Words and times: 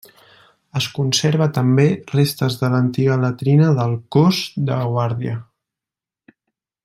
Es 0.79 0.85
conserva 0.99 1.47
també 1.57 1.85
restes 2.13 2.55
de 2.63 2.71
l'antiga 2.75 3.19
latrina 3.27 3.69
del 3.81 3.95
cós 4.17 4.41
de 4.71 4.79
guàrdia. 4.95 5.37